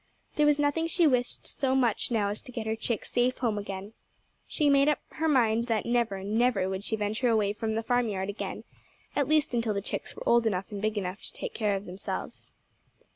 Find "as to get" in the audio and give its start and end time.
2.29-2.65